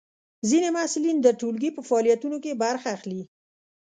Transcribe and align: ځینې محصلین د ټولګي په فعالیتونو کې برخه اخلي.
ځینې 0.49 0.69
محصلین 0.75 1.17
د 1.21 1.27
ټولګي 1.39 1.69
په 1.73 1.81
فعالیتونو 1.87 2.37
کې 2.43 2.59
برخه 2.63 2.87
اخلي. 2.97 3.21